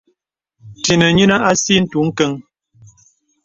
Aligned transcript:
Tə́nə̀ 0.83 1.09
nyinə 1.17 1.35
asì 1.49 1.73
ntǔ 1.83 1.99
kəŋ. 2.17 2.33